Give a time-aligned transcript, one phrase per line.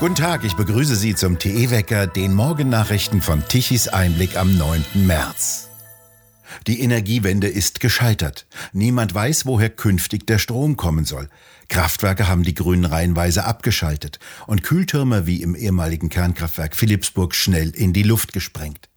[0.00, 4.84] Guten Tag, ich begrüße Sie zum TE-Wecker, den Morgennachrichten von Tichys Einblick am 9.
[4.94, 5.68] März.
[6.68, 8.46] Die Energiewende ist gescheitert.
[8.72, 11.28] Niemand weiß, woher künftig der Strom kommen soll.
[11.68, 17.92] Kraftwerke haben die Grünen reihenweise abgeschaltet und Kühltürme wie im ehemaligen Kernkraftwerk Philipsburg schnell in
[17.92, 18.88] die Luft gesprengt.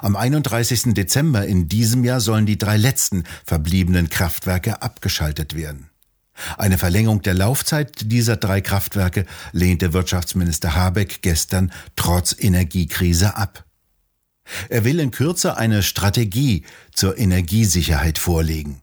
[0.00, 0.94] Am 31.
[0.94, 5.90] Dezember in diesem Jahr sollen die drei letzten verbliebenen Kraftwerke abgeschaltet werden.
[6.58, 13.64] Eine Verlängerung der Laufzeit dieser drei Kraftwerke lehnte Wirtschaftsminister Habeck gestern trotz Energiekrise ab.
[14.68, 18.80] Er will in Kürze eine Strategie zur Energiesicherheit vorlegen.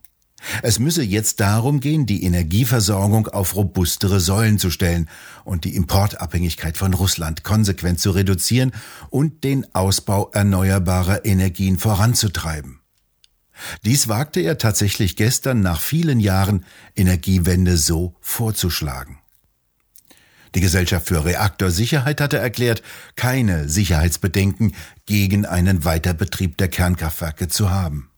[0.62, 5.08] Es müsse jetzt darum gehen, die Energieversorgung auf robustere Säulen zu stellen
[5.44, 8.72] und die Importabhängigkeit von Russland konsequent zu reduzieren
[9.10, 12.83] und den Ausbau erneuerbarer Energien voranzutreiben.
[13.84, 16.64] Dies wagte er tatsächlich gestern nach vielen Jahren
[16.96, 19.18] Energiewende so vorzuschlagen.
[20.54, 22.82] Die Gesellschaft für Reaktorsicherheit hatte erklärt,
[23.16, 24.74] keine Sicherheitsbedenken
[25.06, 28.10] gegen einen Weiterbetrieb der Kernkraftwerke zu haben.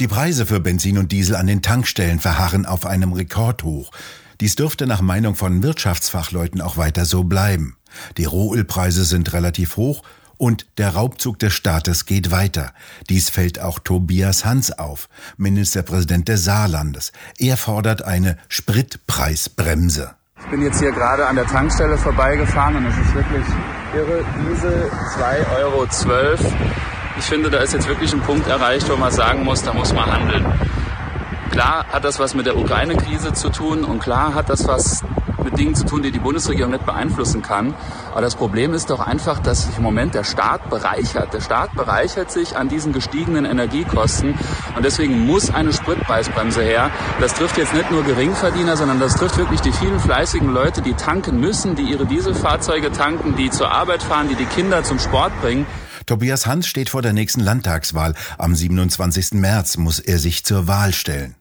[0.00, 3.92] Die Preise für Benzin und Diesel an den Tankstellen verharren auf einem Rekordhoch.
[4.40, 7.76] Dies dürfte nach Meinung von Wirtschaftsfachleuten auch weiter so bleiben.
[8.18, 10.02] Die Rohölpreise sind relativ hoch
[10.38, 12.72] und der Raubzug des Staates geht weiter.
[13.08, 17.12] Dies fällt auch Tobias Hans auf, Ministerpräsident des Saarlandes.
[17.38, 20.14] Er fordert eine Spritpreisbremse.
[20.40, 23.44] Ich bin jetzt hier gerade an der Tankstelle vorbeigefahren und es ist wirklich
[23.94, 24.24] irre.
[24.48, 25.86] Diesel 2,12 Euro.
[27.18, 29.92] Ich finde, da ist jetzt wirklich ein Punkt erreicht, wo man sagen muss, da muss
[29.92, 30.44] man handeln.
[31.50, 35.02] Klar hat das was mit der Ukraine-Krise zu tun und klar hat das was
[35.46, 37.74] mit Dingen zu tun, die die Bundesregierung nicht beeinflussen kann.
[38.12, 41.32] Aber das Problem ist doch einfach, dass sich im Moment der Staat bereichert.
[41.32, 44.34] Der Staat bereichert sich an diesen gestiegenen Energiekosten
[44.74, 46.90] und deswegen muss eine Spritpreisbremse her.
[47.20, 50.94] Das trifft jetzt nicht nur Geringverdiener, sondern das trifft wirklich die vielen fleißigen Leute, die
[50.94, 55.32] tanken müssen, die ihre Dieselfahrzeuge tanken, die zur Arbeit fahren, die die Kinder zum Sport
[55.40, 55.64] bringen.
[56.06, 58.14] Tobias Hans steht vor der nächsten Landtagswahl.
[58.38, 59.32] Am 27.
[59.32, 61.34] März muss er sich zur Wahl stellen.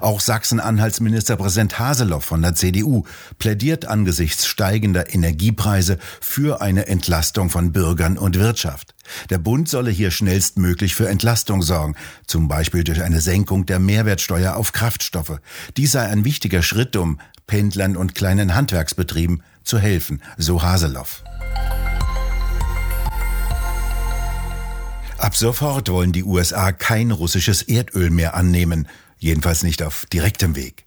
[0.00, 3.04] Auch Sachsen-Anhalts Ministerpräsident Haseloff von der CDU
[3.38, 8.94] plädiert angesichts steigender Energiepreise für eine Entlastung von Bürgern und Wirtschaft.
[9.30, 11.94] Der Bund solle hier schnellstmöglich für Entlastung sorgen,
[12.26, 15.40] zum Beispiel durch eine Senkung der Mehrwertsteuer auf Kraftstoffe.
[15.76, 21.22] Dies sei ein wichtiger Schritt, um Pendlern und kleinen Handwerksbetrieben zu helfen, so Haseloff.
[25.18, 28.86] Ab sofort wollen die USA kein russisches Erdöl mehr annehmen,
[29.18, 30.86] jedenfalls nicht auf direktem Weg.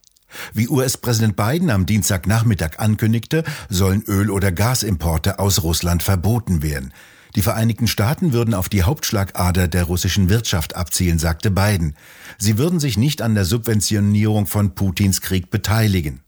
[0.53, 6.94] Wie US-Präsident Biden am Dienstagnachmittag ankündigte, sollen Öl- oder Gasimporte aus Russland verboten werden.
[7.35, 11.95] Die Vereinigten Staaten würden auf die Hauptschlagader der russischen Wirtschaft abzielen, sagte Biden.
[12.38, 16.22] Sie würden sich nicht an der Subventionierung von Putins Krieg beteiligen.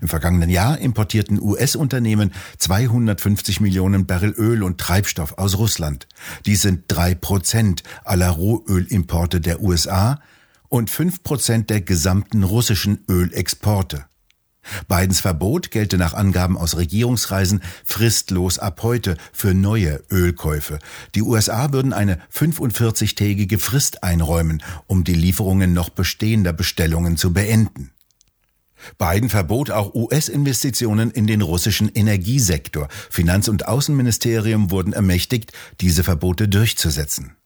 [0.00, 6.06] Im vergangenen Jahr importierten US-Unternehmen 250 Millionen Barrel Öl und Treibstoff aus Russland.
[6.46, 10.20] Dies sind drei Prozent aller Rohölimporte der USA
[10.72, 14.06] und fünf Prozent der gesamten russischen Ölexporte.
[14.88, 20.78] Bidens Verbot gelte nach Angaben aus Regierungsreisen fristlos ab heute für neue Ölkäufe.
[21.14, 27.90] Die USA würden eine 45-tägige Frist einräumen, um die Lieferungen noch bestehender Bestellungen zu beenden.
[28.96, 32.88] Biden verbot auch US-Investitionen in den russischen Energiesektor.
[33.10, 37.36] Finanz- und Außenministerium wurden ermächtigt, diese Verbote durchzusetzen.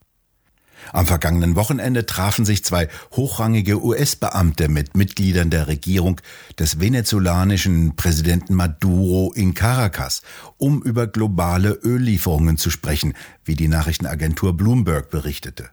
[0.92, 6.20] Am vergangenen Wochenende trafen sich zwei hochrangige US-Beamte mit Mitgliedern der Regierung
[6.58, 10.22] des venezolanischen Präsidenten Maduro in Caracas,
[10.56, 15.70] um über globale Öllieferungen zu sprechen, wie die Nachrichtenagentur Bloomberg berichtete.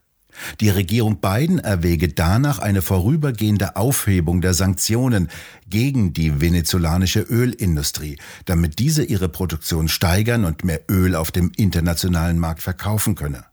[0.60, 5.30] Die Regierung Biden erwäge danach eine vorübergehende Aufhebung der Sanktionen
[5.68, 12.40] gegen die venezolanische Ölindustrie, damit diese ihre Produktion steigern und mehr Öl auf dem internationalen
[12.40, 13.46] Markt verkaufen könne.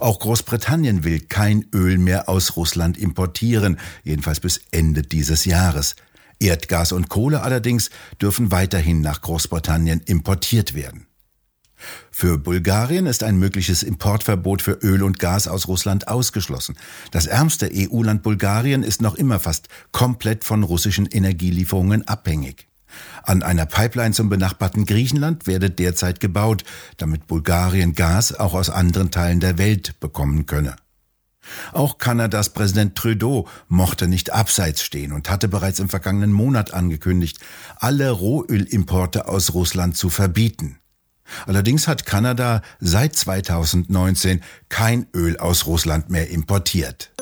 [0.00, 5.96] Auch Großbritannien will kein Öl mehr aus Russland importieren, jedenfalls bis Ende dieses Jahres.
[6.40, 11.06] Erdgas und Kohle allerdings dürfen weiterhin nach Großbritannien importiert werden.
[12.10, 16.76] Für Bulgarien ist ein mögliches Importverbot für Öl und Gas aus Russland ausgeschlossen.
[17.10, 22.68] Das ärmste EU-Land Bulgarien ist noch immer fast komplett von russischen Energielieferungen abhängig.
[23.22, 26.64] An einer Pipeline zum benachbarten Griechenland werde derzeit gebaut,
[26.98, 30.76] damit Bulgarien Gas auch aus anderen Teilen der Welt bekommen könne.
[31.72, 37.38] Auch Kanadas Präsident Trudeau mochte nicht abseits stehen und hatte bereits im vergangenen Monat angekündigt,
[37.76, 40.78] alle Rohölimporte aus Russland zu verbieten.
[41.46, 47.12] Allerdings hat Kanada seit 2019 kein Öl aus Russland mehr importiert.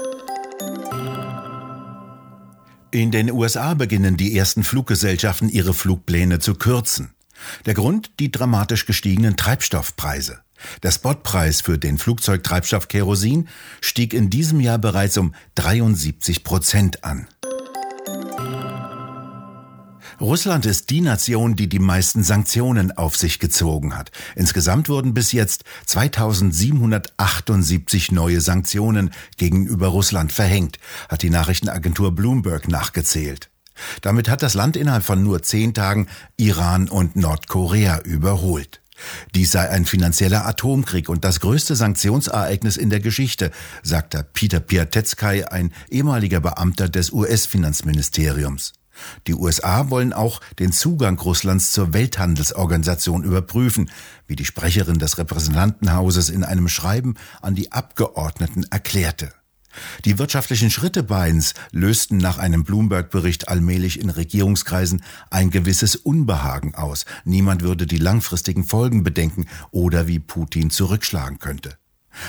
[2.94, 7.14] In den USA beginnen die ersten Fluggesellschaften ihre Flugpläne zu kürzen.
[7.64, 10.40] Der Grund die dramatisch gestiegenen Treibstoffpreise.
[10.82, 13.48] Der Spotpreis für den Flugzeugtreibstoff Kerosin
[13.80, 17.28] stieg in diesem Jahr bereits um 73 Prozent an.
[20.22, 24.12] Russland ist die Nation, die die meisten Sanktionen auf sich gezogen hat.
[24.36, 30.78] Insgesamt wurden bis jetzt 2778 neue Sanktionen gegenüber Russland verhängt,
[31.08, 33.50] hat die Nachrichtenagentur Bloomberg nachgezählt.
[34.00, 38.80] Damit hat das Land innerhalb von nur zehn Tagen Iran und Nordkorea überholt.
[39.34, 43.50] Dies sei ein finanzieller Atomkrieg und das größte Sanktionsereignis in der Geschichte,
[43.82, 48.74] sagte Peter Piatetskay, ein ehemaliger Beamter des US-Finanzministeriums.
[49.26, 53.90] Die USA wollen auch den Zugang Russlands zur Welthandelsorganisation überprüfen,
[54.26, 59.32] wie die Sprecherin des Repräsentantenhauses in einem Schreiben an die Abgeordneten erklärte.
[60.04, 67.04] Die wirtschaftlichen Schritte Bidens lösten nach einem Bloomberg-Bericht allmählich in Regierungskreisen ein gewisses Unbehagen aus.
[67.24, 71.78] Niemand würde die langfristigen Folgen bedenken oder wie Putin zurückschlagen könnte.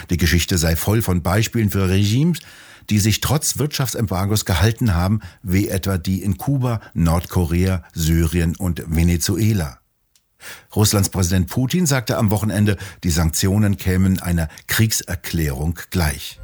[0.09, 2.39] Die Geschichte sei voll von Beispielen für Regimes,
[2.89, 9.79] die sich trotz Wirtschaftsembargos gehalten haben, wie etwa die in Kuba, Nordkorea, Syrien und Venezuela.
[10.75, 16.39] Russlands Präsident Putin sagte am Wochenende, die Sanktionen kämen einer Kriegserklärung gleich.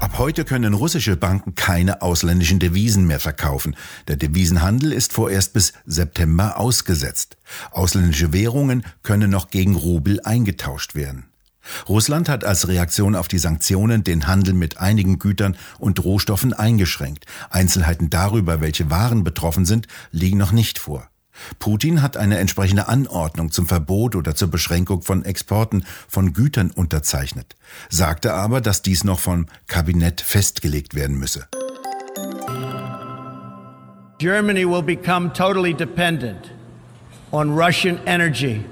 [0.00, 3.76] Ab heute können russische Banken keine ausländischen Devisen mehr verkaufen.
[4.08, 7.36] Der Devisenhandel ist vorerst bis September ausgesetzt.
[7.70, 11.29] Ausländische Währungen können noch gegen Rubel eingetauscht werden.
[11.88, 17.26] Russland hat als Reaktion auf die Sanktionen den Handel mit einigen Gütern und Rohstoffen eingeschränkt.
[17.50, 21.08] Einzelheiten darüber, welche Waren betroffen sind, liegen noch nicht vor.
[21.58, 27.56] Putin hat eine entsprechende Anordnung zum Verbot oder zur Beschränkung von Exporten von Gütern unterzeichnet,
[27.88, 31.46] sagte aber, dass dies noch vom Kabinett festgelegt werden müsse.
[34.18, 36.52] Germany will become totally dependent
[37.32, 38.62] on Russian energy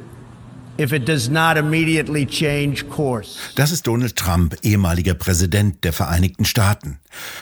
[0.79, 3.39] if it does not immediately change course.
[3.57, 6.99] Das ist Donald Trump, ehemaliger Präsident der Vereinigten Staaten.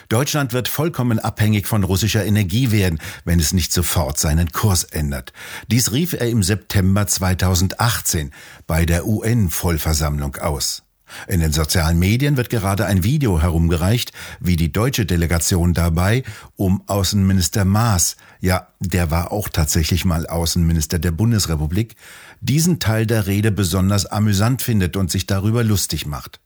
[0.09, 5.33] Deutschland wird vollkommen abhängig von russischer Energie werden, wenn es nicht sofort seinen Kurs ändert.
[5.67, 8.31] Dies rief er im September 2018
[8.65, 10.86] bei der UN-Vollversammlung aus.
[11.27, 16.23] In den sozialen Medien wird gerade ein Video herumgereicht, wie die deutsche Delegation dabei
[16.55, 21.95] um Außenminister Maas, ja, der war auch tatsächlich mal Außenminister der Bundesrepublik,
[22.41, 26.39] diesen Teil der Rede besonders amüsant findet und sich darüber lustig macht.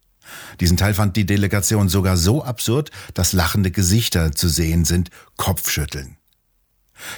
[0.60, 6.18] Diesen Teil fand die Delegation sogar so absurd, dass lachende Gesichter zu sehen sind, Kopfschütteln.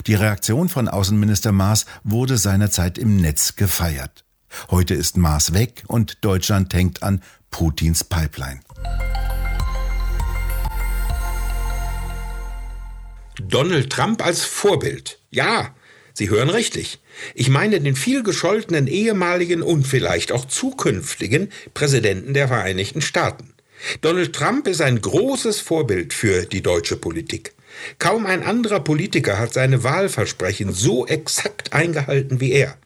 [0.07, 4.23] Die Reaktion von Außenminister Maas wurde seinerzeit im Netz gefeiert.
[4.69, 7.21] Heute ist Maas weg und Deutschland hängt an
[7.51, 8.61] Putins Pipeline.
[13.41, 15.19] Donald Trump als Vorbild.
[15.31, 15.73] Ja,
[16.15, 16.99] Sie hören richtig.
[17.33, 23.53] Ich meine den viel gescholtenen ehemaligen und vielleicht auch zukünftigen Präsidenten der Vereinigten Staaten.
[24.01, 27.53] Donald Trump ist ein großes Vorbild für die deutsche Politik.
[27.97, 32.77] Kaum ein anderer Politiker hat seine Wahlversprechen so exakt eingehalten wie er.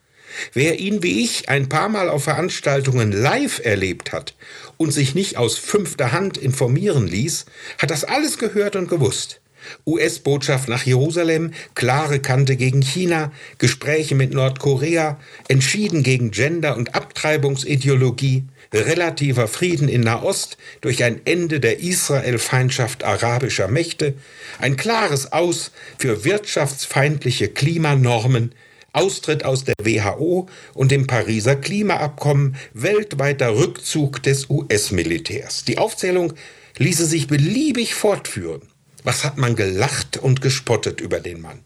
[0.53, 4.35] Wer ihn wie ich ein paar Mal auf Veranstaltungen live erlebt hat
[4.77, 7.45] und sich nicht aus fünfter Hand informieren ließ,
[7.77, 9.41] hat das alles gehört und gewusst.
[9.85, 18.45] US-Botschaft nach Jerusalem, klare Kante gegen China, Gespräche mit Nordkorea, entschieden gegen Gender- und Abtreibungsideologie,
[18.73, 24.13] relativer Frieden in Nahost durch ein Ende der Israel-Feindschaft arabischer Mächte,
[24.59, 28.53] ein klares Aus für wirtschaftsfeindliche Klimanormen,
[28.97, 35.65] Austritt aus der WHO und dem Pariser Klimaabkommen, weltweiter Rückzug des US-Militärs.
[35.65, 36.33] Die Aufzählung
[36.77, 38.63] ließe sich beliebig fortführen.
[39.03, 41.59] Was hat man gelacht und gespottet über den Mann?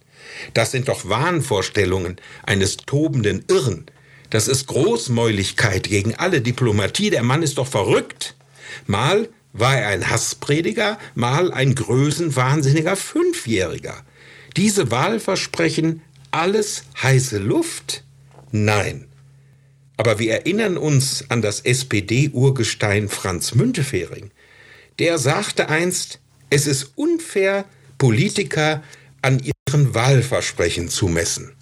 [0.53, 3.85] Das sind doch Wahnvorstellungen eines tobenden Irren.
[4.29, 7.09] Das ist Großmäuligkeit gegen alle Diplomatie.
[7.09, 8.35] Der Mann ist doch verrückt.
[8.87, 14.03] Mal war er ein Hassprediger, mal ein größenwahnsinniger Fünfjähriger.
[14.57, 18.03] Diese Wahlversprechen, alles heiße Luft?
[18.51, 19.07] Nein.
[19.97, 24.31] Aber wir erinnern uns an das SPD-Urgestein Franz Müntefering.
[24.99, 26.19] Der sagte einst,
[26.49, 27.65] es ist unfair,
[27.97, 28.83] Politiker
[29.21, 31.53] an ihren Wahlversprechen zu messen.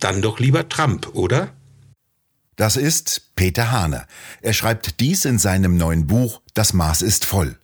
[0.00, 1.52] Dann doch lieber Trump, oder?
[2.56, 4.06] Das ist Peter Hahne.
[4.40, 7.58] Er schreibt dies in seinem neuen Buch Das Maß ist voll.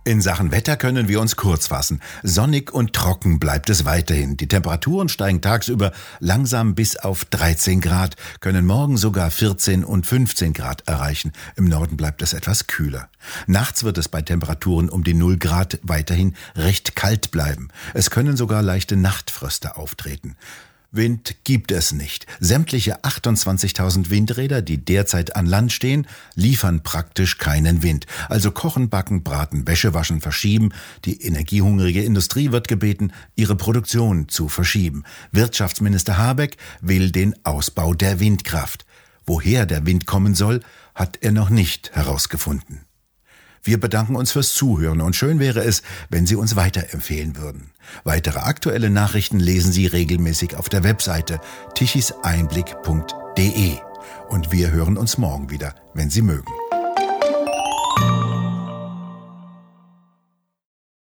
[0.09, 2.01] In Sachen Wetter können wir uns kurz fassen.
[2.23, 4.37] Sonnig und trocken bleibt es weiterhin.
[4.37, 10.53] Die Temperaturen steigen tagsüber langsam bis auf 13 Grad, können morgen sogar 14 und 15
[10.53, 11.31] Grad erreichen.
[11.55, 13.09] Im Norden bleibt es etwas kühler.
[13.45, 17.67] Nachts wird es bei Temperaturen um die 0 Grad weiterhin recht kalt bleiben.
[17.93, 20.35] Es können sogar leichte Nachtfröste auftreten.
[20.91, 22.25] Wind gibt es nicht.
[22.39, 28.07] Sämtliche 28.000 Windräder, die derzeit an Land stehen, liefern praktisch keinen Wind.
[28.27, 30.71] Also kochen, backen, braten, Wäsche waschen, verschieben.
[31.05, 35.03] Die energiehungrige Industrie wird gebeten, ihre Produktion zu verschieben.
[35.31, 38.85] Wirtschaftsminister Habeck will den Ausbau der Windkraft.
[39.27, 40.61] Woher der Wind kommen soll,
[40.95, 42.88] hat er noch nicht herausgefunden.
[43.63, 47.71] Wir bedanken uns fürs Zuhören und schön wäre es, wenn Sie uns weiterempfehlen würden.
[48.03, 51.39] Weitere aktuelle Nachrichten lesen Sie regelmäßig auf der Webseite
[51.75, 53.77] tichiseinblick.de.
[54.29, 56.51] Und wir hören uns morgen wieder, wenn Sie mögen.